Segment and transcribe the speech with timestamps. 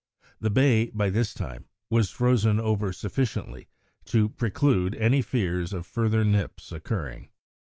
[0.39, 3.67] The bay, by this time, was frozen over sufficiently
[4.05, 7.29] to preclude any fears of further nips occurring.